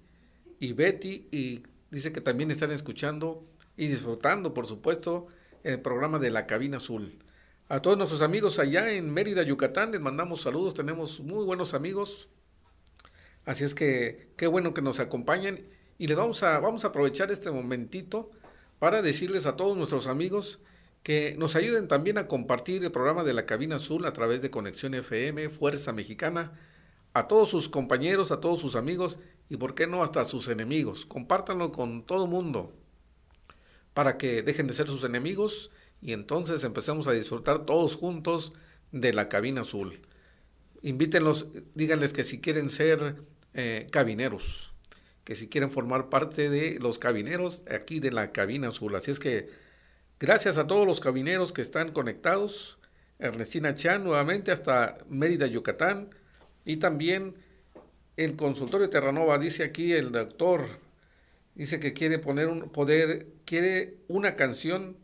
[0.60, 1.62] y Betty y
[1.94, 5.26] dice que también están escuchando y disfrutando, por supuesto,
[5.62, 7.18] el programa de la cabina azul.
[7.68, 12.28] A todos nuestros amigos allá en Mérida, Yucatán, les mandamos saludos, tenemos muy buenos amigos.
[13.46, 15.66] Así es que qué bueno que nos acompañen
[15.96, 18.30] y les vamos a, vamos a aprovechar este momentito
[18.78, 20.60] para decirles a todos nuestros amigos
[21.02, 24.50] que nos ayuden también a compartir el programa de la Cabina Azul a través de
[24.50, 26.52] Conexión FM, Fuerza Mexicana,
[27.14, 30.48] a todos sus compañeros, a todos sus amigos y, por qué no, hasta a sus
[30.48, 31.06] enemigos.
[31.06, 32.74] Compártanlo con todo mundo
[33.94, 35.70] para que dejen de ser sus enemigos
[36.02, 38.52] y entonces empecemos a disfrutar todos juntos
[38.92, 40.00] de la Cabina Azul.
[40.82, 43.22] Invítenlos, díganles que si quieren ser
[43.54, 44.74] eh, cabineros,
[45.24, 48.94] que si quieren formar parte de los cabineros aquí de la Cabina Azul.
[48.94, 49.64] Así es que
[50.20, 52.78] Gracias a todos los cabineros que están conectados.
[53.18, 56.14] Ernestina Chan nuevamente hasta Mérida, Yucatán.
[56.64, 57.34] Y también
[58.16, 60.62] el consultorio Terranova, dice aquí el doctor,
[61.54, 64.96] dice que quiere poner un poder, quiere una canción.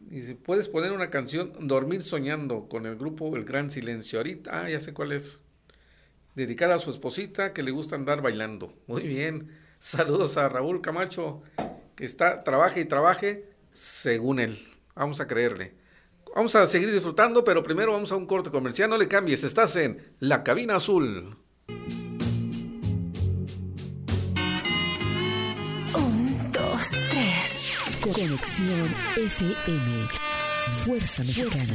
[0.00, 4.18] Dice, puedes poner una canción Dormir Soñando con el grupo El Gran Silencio.
[4.18, 5.40] Ahorita, ah, ya sé cuál es.
[6.34, 8.74] Dedicada a su esposita que le gusta andar bailando.
[8.86, 9.50] Muy bien.
[9.78, 11.42] Saludos a Raúl Camacho,
[11.94, 14.58] que está, trabaje y trabaje según él.
[14.94, 15.77] Vamos a creerle.
[16.34, 18.88] Vamos a seguir disfrutando, pero primero vamos a un corte comercial.
[18.90, 21.36] No le cambies, estás en La Cabina Azul.
[25.94, 27.72] Un, dos, tres.
[28.02, 30.08] Conexión FM.
[30.72, 31.74] Fuerza Mexicana.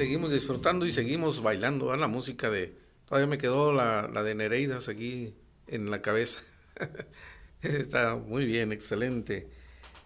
[0.00, 1.94] seguimos disfrutando y seguimos bailando.
[1.94, 2.74] la música de.
[3.04, 5.34] Todavía me quedó la, la de Nereidas aquí
[5.66, 6.40] en la cabeza.
[7.60, 9.50] Está muy bien, excelente.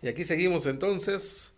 [0.03, 1.55] Y aquí seguimos entonces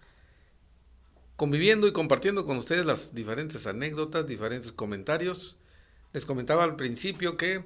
[1.37, 5.57] conviviendo y compartiendo con ustedes las diferentes anécdotas, diferentes comentarios.
[6.12, 7.64] Les comentaba al principio que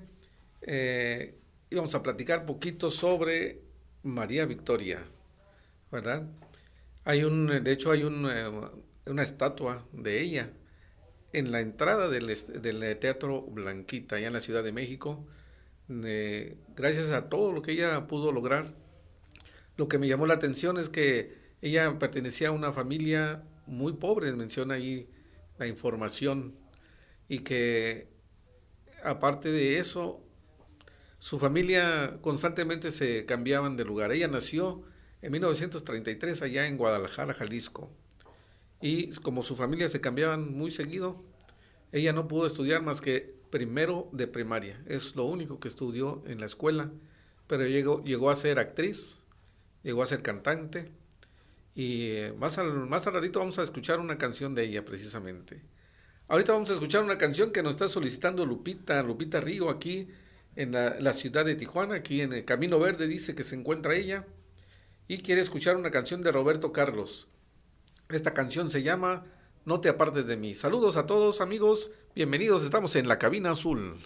[0.63, 1.37] eh,
[1.69, 3.61] íbamos a platicar poquito sobre
[4.05, 5.03] María Victoria,
[5.91, 6.29] ¿verdad?
[7.03, 8.49] Hay un, de hecho hay un, eh,
[9.07, 10.53] una estatua de ella
[11.33, 15.27] en la entrada del, Teatro Blanquita, allá en la Ciudad de México,
[15.89, 18.75] gracias a todo lo que ella pudo lograr,
[19.77, 24.33] lo que me llamó la atención es que ella pertenecía a una familia muy pobre,
[24.33, 25.09] menciona ahí
[25.59, 26.55] la información,
[27.29, 28.09] y que
[29.05, 30.23] aparte de eso,
[31.19, 34.11] su familia constantemente se cambiaban de lugar.
[34.11, 34.83] Ella nació
[35.23, 37.91] en 1933 allá en Guadalajara, Jalisco.
[38.81, 41.23] Y como su familia se cambiaban muy seguido,
[41.93, 44.83] ella no pudo estudiar más que primero de primaria.
[44.87, 46.91] Es lo único que estudió en la escuela,
[47.47, 49.19] pero llegó, llegó a ser actriz,
[49.83, 50.91] llegó a ser cantante.
[51.75, 55.63] Y eh, más al, más al ratito vamos a escuchar una canción de ella precisamente.
[56.29, 60.09] Ahorita vamos a escuchar una canción que nos está solicitando Lupita, Lupita Río, aquí
[60.55, 64.27] en la, ciudad de Tijuana, aquí en el Camino Verde, dice que se encuentra ella,
[65.09, 67.27] y quiere escuchar una canción de Roberto Carlos.
[68.13, 69.25] Esta canción se llama
[69.65, 70.53] No te apartes de mí.
[70.53, 74.01] Saludos a todos amigos, bienvenidos, estamos en la cabina azul.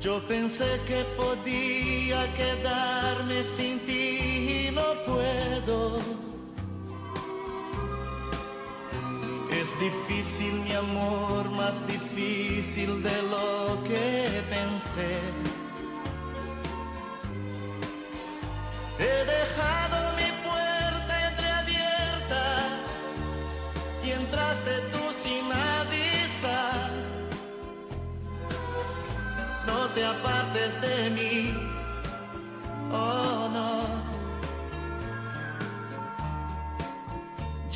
[0.00, 4.07] Yo pensé que podía quedarme sin ti
[9.50, 15.20] Es difícil mi amor, más difícil de lo que pensé.
[18.98, 22.44] He dejado mi puerta entreabierta
[24.04, 25.48] y entraste tú sin
[29.66, 31.54] no te apartes de mí,
[32.90, 34.17] oh no.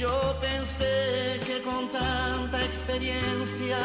[0.02, 3.78] Yo pensé que con tanta experiencia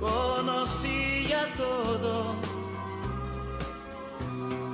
[0.00, 2.34] conocía todo.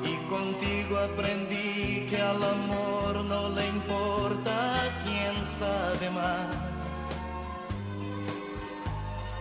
[0.04, 4.56] Y contigo aprendí que al amor no le importa
[5.04, 6.96] quién sabe más.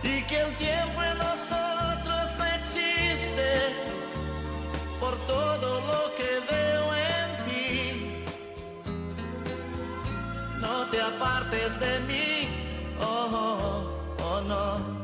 [0.02, 1.47] Y que el tiempo en nosotros
[10.90, 12.48] te apartes de mí,
[13.00, 14.98] oh, oh, oh no.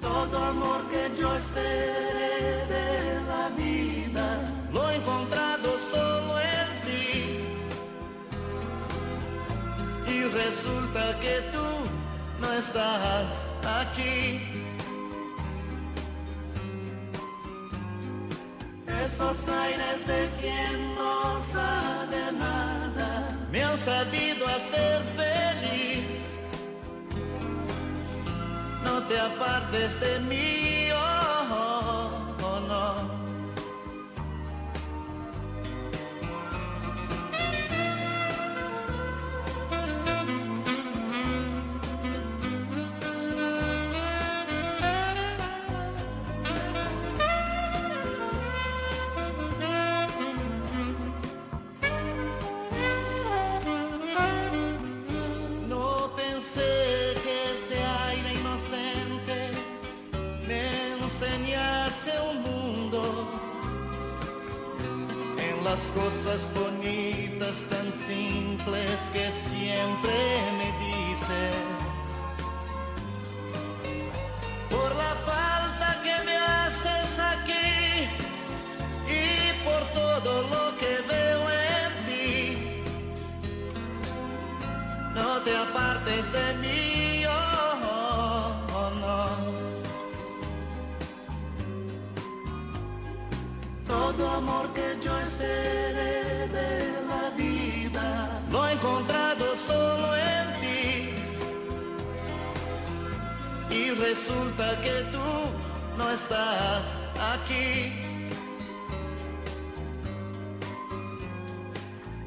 [0.00, 4.26] Todo amor que yo esperé de la vida,
[4.72, 7.40] lo he encontrado solo en ti.
[10.06, 11.66] Y resulta que tú
[12.40, 13.34] no estás
[13.64, 14.49] aquí.
[19.12, 26.16] Esos aires de quien no sabe nada me han sabido hacer feliz.
[28.84, 30.79] No te apartes de mí,
[65.80, 70.12] las cosas bonitas tan simples que siempre
[70.58, 71.54] me dices.
[74.68, 78.08] Por la falta que me haces aquí
[79.08, 82.82] y por todo lo que veo en ti.
[85.14, 86.89] No te apartes de mí,
[94.20, 101.14] Todo amor que yo esperé de la vida lo he encontrado solo en ti.
[103.70, 105.30] Y resulta que tú
[105.96, 106.84] no estás
[107.32, 107.94] aquí.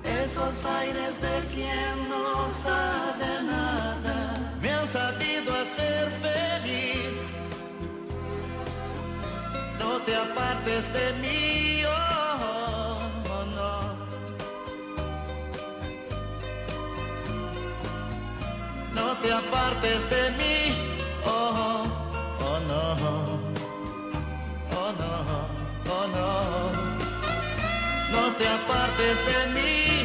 [0.04, 7.16] Esos aires de quien no sabe nada me han sabido hacer feliz
[9.94, 13.74] no te apartes de mí, oh, oh, no.
[18.96, 20.58] No te apartes de mí,
[21.26, 21.86] oh,
[22.39, 22.84] oh, no.
[24.82, 25.14] Oh, no,
[25.96, 26.32] oh, no.
[28.16, 30.03] No te apartes de mí,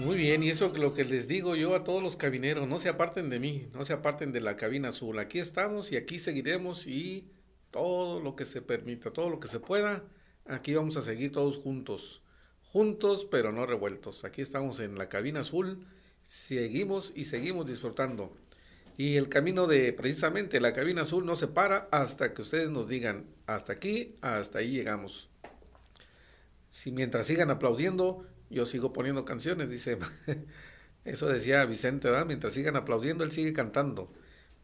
[0.00, 2.78] Muy bien, y eso es lo que les digo yo a todos los cabineros, no
[2.78, 5.18] se aparten de mí, no se aparten de la cabina azul.
[5.18, 7.30] Aquí estamos y aquí seguiremos y
[7.70, 10.02] todo lo que se permita, todo lo que se pueda,
[10.46, 12.22] aquí vamos a seguir todos juntos.
[12.62, 14.24] Juntos pero no revueltos.
[14.24, 15.86] Aquí estamos en la cabina azul,
[16.22, 18.34] seguimos y seguimos disfrutando.
[18.96, 22.88] Y el camino de precisamente la cabina azul no se para hasta que ustedes nos
[22.88, 25.28] digan, hasta aquí, hasta ahí llegamos.
[26.70, 29.98] Si mientras sigan aplaudiendo, yo sigo poniendo canciones, dice.
[31.04, 32.26] Eso decía Vicente, ¿verdad?
[32.26, 34.12] Mientras sigan aplaudiendo, él sigue cantando.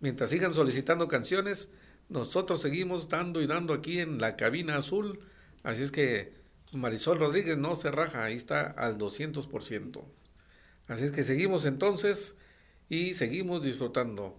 [0.01, 1.70] Mientras sigan solicitando canciones,
[2.09, 5.20] nosotros seguimos dando y dando aquí en la cabina azul.
[5.62, 6.34] Así es que
[6.74, 10.05] Marisol Rodríguez no se raja, ahí está al 200%.
[10.89, 12.37] Así es que seguimos entonces
[12.89, 14.39] y seguimos disfrutando.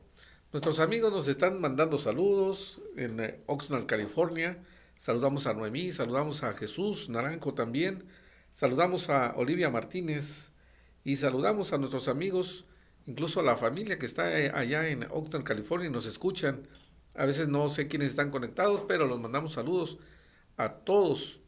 [0.54, 4.64] Nuestros amigos nos están mandando saludos en eh, Oxnard, California.
[4.96, 8.06] Saludamos a Noemí, saludamos a Jesús Naranjo también,
[8.52, 10.54] saludamos a Olivia Martínez
[11.04, 12.66] y saludamos a nuestros amigos,
[13.06, 16.68] incluso a la familia que está eh, allá en Oxnard, California y nos escuchan.
[17.16, 19.98] A veces no sé quiénes están conectados, pero los mandamos saludos
[20.58, 21.42] a todos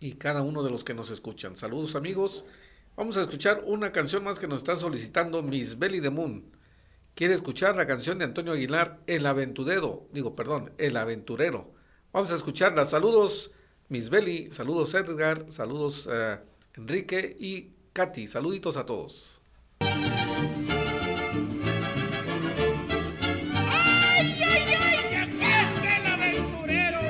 [0.00, 1.56] y cada uno de los que nos escuchan.
[1.56, 2.44] Saludos amigos.
[2.96, 6.54] Vamos a escuchar una canción más que nos está solicitando Miss Belly the Moon
[7.14, 11.72] quiere escuchar la canción de Antonio Aguilar, El Aventurero, digo, perdón, El Aventurero.
[12.12, 12.84] Vamos a escucharla.
[12.84, 13.52] Saludos,
[13.88, 16.38] Miss Belly, saludos Edgar, saludos eh,
[16.74, 18.26] Enrique y Katy.
[18.26, 19.40] Saluditos a todos.
[19.80, 19.92] ¡Ay,
[24.42, 25.14] ay, ay!
[25.14, 27.00] ¡Aquí está el aventurero!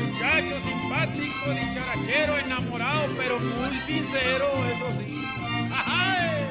[0.00, 5.22] Muchacho simpático, dicharachero, enamorado, pero muy sincero, eso sí.
[5.70, 6.46] ¡Ay!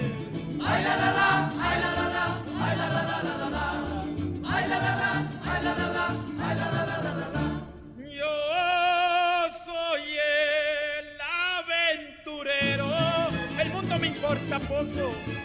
[0.63, 1.62] ¡Ay, la, la, la,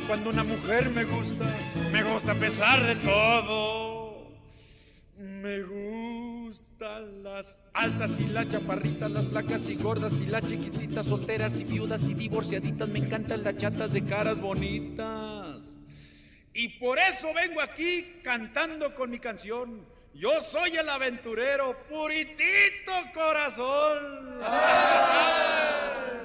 [0.06, 1.44] Cuando una mujer me gusta,
[1.92, 4.28] me gusta a pesar de todo.
[5.18, 11.60] Me gustan las altas y las chaparritas, las flacas y gordas y las chiquititas, solteras
[11.60, 12.88] y viudas y divorciaditas.
[12.88, 15.78] Me encantan las chatas de caras bonitas.
[16.54, 19.86] Y por eso vengo aquí cantando con mi canción.
[20.14, 24.38] Yo soy el aventurero, puritito corazón.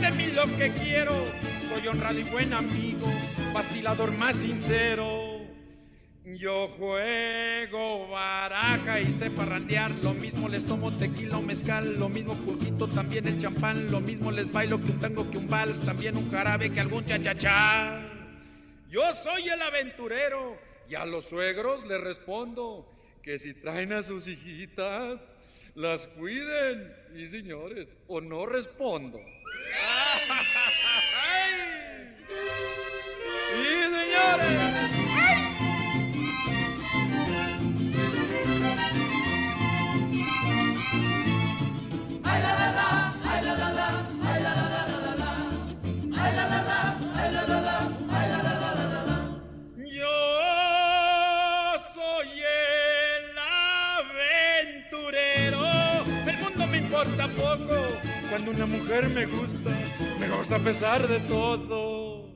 [0.00, 1.14] de mí lo que quiero.
[1.62, 3.06] Soy honrado y buen amigo,
[3.52, 5.27] vacilador más sincero.
[6.36, 12.34] Yo juego baraja y sé parrandear, lo mismo les tomo tequila o mezcal, lo mismo
[12.36, 16.16] pulquito, también el champán, lo mismo les bailo que un tango, que un vals, también
[16.16, 18.02] un jarabe, que algún chachachá.
[18.90, 20.58] Yo soy el aventurero
[20.88, 22.86] y a los suegros les respondo
[23.22, 25.34] que si traen a sus hijitas,
[25.74, 26.94] las cuiden.
[27.14, 29.18] Y señores, o no respondo.
[31.18, 32.16] ¡Ay!
[33.62, 35.07] ¡Sí, señores!
[60.68, 62.28] Pesar de todo.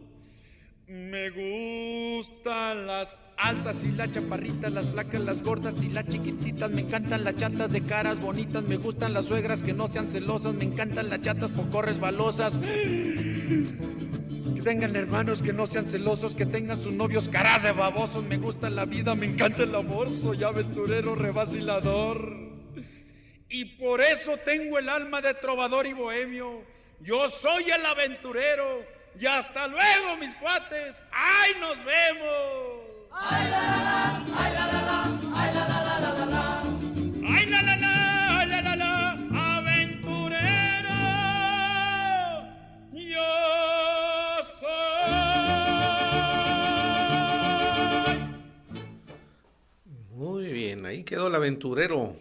[0.86, 6.70] Me gustan las altas y las chaparritas, las flacas, las gordas y las chiquititas.
[6.70, 8.64] Me encantan las chatas de caras bonitas.
[8.64, 10.54] Me gustan las suegras que no sean celosas.
[10.54, 12.56] Me encantan las chatas poco resbalosas.
[12.56, 16.34] Que tengan hermanos que no sean celosos.
[16.34, 18.24] Que tengan sus novios caras de babosos.
[18.24, 20.10] Me gusta la vida, me encanta el amor.
[20.10, 22.34] Soy aventurero, revacilador.
[23.50, 26.71] Y por eso tengo el alma de trovador y bohemio.
[27.02, 28.86] Yo soy el aventurero.
[29.18, 31.02] Y hasta luego, mis cuates.
[31.10, 33.08] ¡Ay, nos vemos!
[33.10, 34.24] ¡Ay, la, la, la!
[34.38, 35.04] ¡Ay, la, la, la!
[35.34, 36.62] ¡Ay, la, la, la, la, la, la!
[37.28, 38.38] ¡Ay, la, la, la!
[38.38, 39.18] ¡Ay, la, la, la!
[39.56, 40.94] ¡Aventurero!
[42.92, 44.70] Yo soy.
[50.12, 52.16] Muy bien, ahí quedó el aventurero.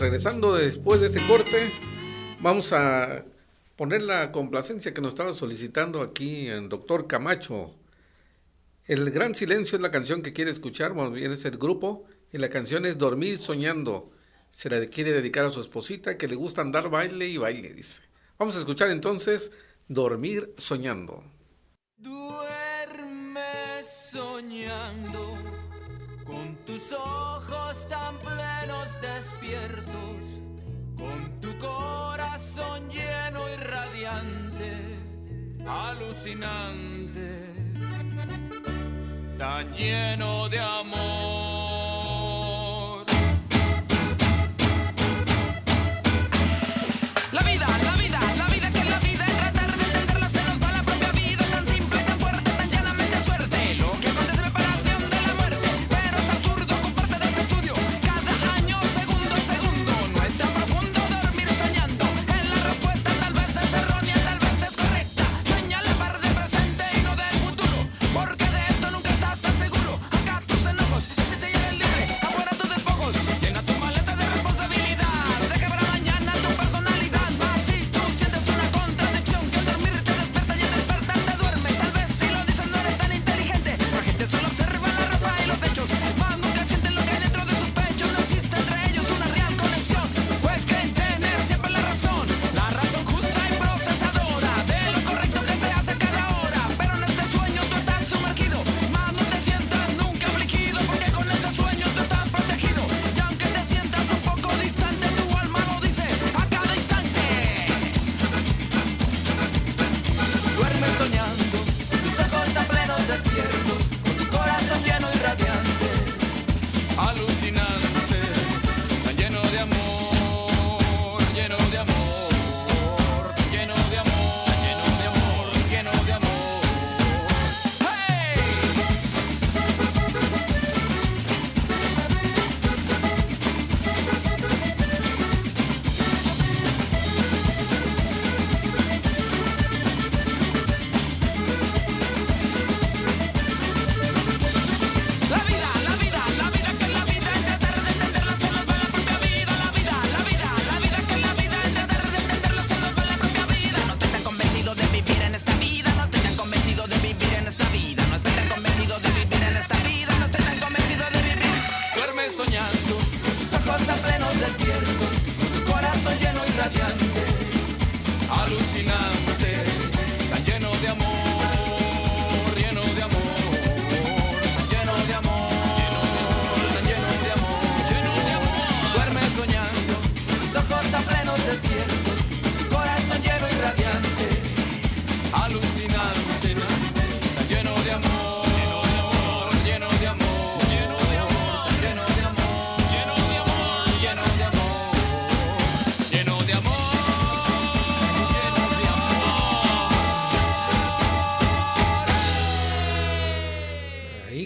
[0.00, 1.72] regresando después de este corte,
[2.40, 3.26] vamos a
[3.76, 7.74] poner la complacencia que nos estaba solicitando aquí el doctor Camacho.
[8.86, 12.38] El Gran Silencio es la canción que quiere escuchar, bueno, bien es el grupo, y
[12.38, 14.10] la canción es Dormir Soñando.
[14.48, 18.02] Se la quiere dedicar a su esposita que le gusta andar baile y baile, dice.
[18.38, 19.52] Vamos a escuchar entonces
[19.86, 21.22] Dormir Soñando.
[21.98, 25.19] Duerme soñando
[26.70, 30.40] tus ojos tan plenos despiertos,
[30.96, 34.72] con tu corazón lleno y radiante,
[35.66, 37.54] alucinante,
[39.36, 41.69] tan lleno de amor.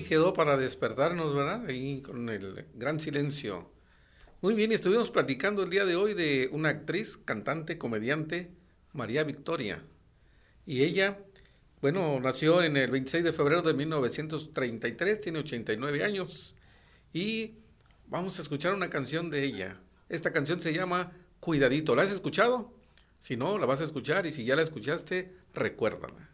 [0.04, 1.66] quedó para despertarnos, ¿verdad?
[1.66, 3.70] Ahí con el gran silencio.
[4.40, 8.50] Muy bien, estuvimos platicando el día de hoy de una actriz, cantante, comediante,
[8.92, 9.82] María Victoria.
[10.66, 11.18] Y ella,
[11.80, 16.56] bueno, nació en el 26 de febrero de 1933, tiene 89 años.
[17.12, 17.54] Y
[18.06, 19.80] vamos a escuchar una canción de ella.
[20.08, 21.96] Esta canción se llama Cuidadito.
[21.96, 22.72] ¿La has escuchado?
[23.18, 26.33] Si no, la vas a escuchar y si ya la escuchaste, recuérdala.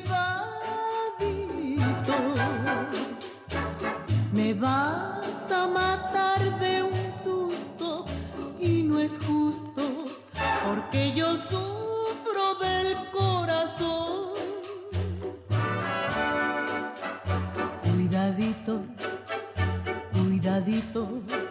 [4.31, 8.05] Me vas a matar de un susto
[8.59, 10.05] y no es justo
[10.63, 14.33] porque yo sufro del corazón.
[17.81, 18.83] Cuidadito,
[20.13, 21.46] cuidadito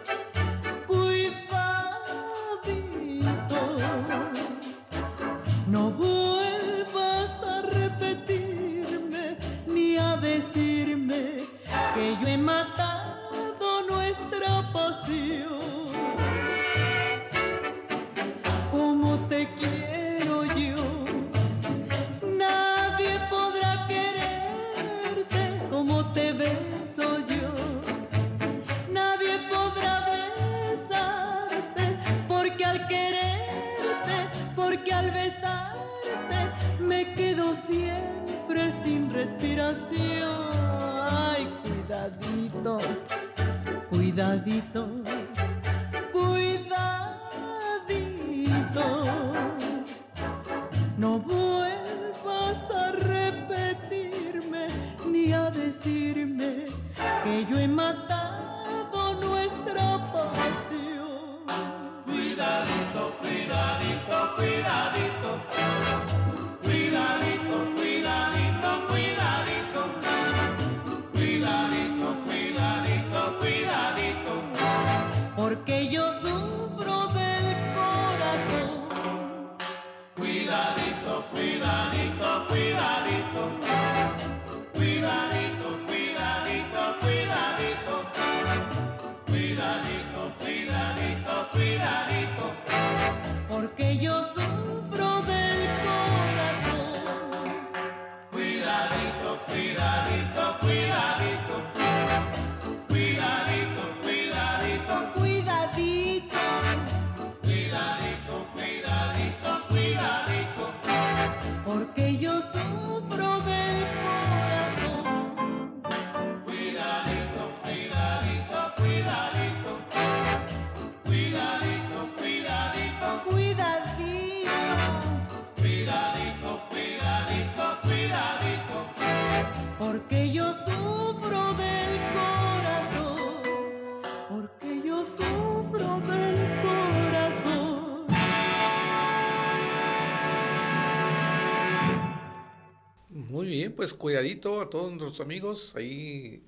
[143.87, 146.43] pues cuidadito a todos nuestros amigos, ahí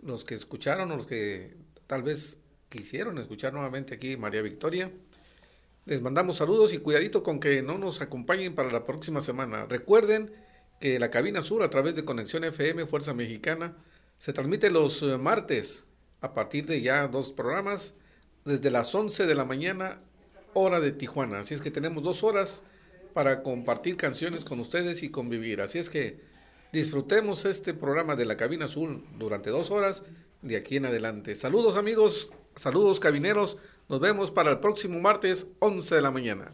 [0.00, 1.54] los que escucharon o los que
[1.86, 2.38] tal vez
[2.70, 4.90] quisieron escuchar nuevamente aquí María Victoria.
[5.84, 9.66] Les mandamos saludos y cuidadito con que no nos acompañen para la próxima semana.
[9.66, 10.32] Recuerden
[10.80, 13.76] que la cabina sur a través de Conexión FM Fuerza Mexicana
[14.16, 15.84] se transmite los eh, martes
[16.22, 17.92] a partir de ya dos programas
[18.46, 20.00] desde las 11 de la mañana
[20.54, 21.40] hora de Tijuana.
[21.40, 22.64] Así es que tenemos dos horas
[23.12, 25.60] para compartir canciones con ustedes y convivir.
[25.60, 26.31] Así es que
[26.72, 30.04] disfrutemos este programa de la cabina azul durante dos horas
[30.40, 31.34] de aquí en adelante.
[31.34, 33.58] Saludos amigos, saludos cabineros.
[33.88, 36.50] Nos vemos para el próximo martes 11 de la mañana.